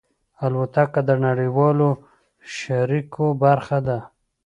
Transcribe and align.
الوتکه 0.45 1.01
د 1.09 1.11
نړیوالو 1.25 1.89
اړیکو 2.81 3.25
برخه 3.43 3.77
ده. 3.87 3.99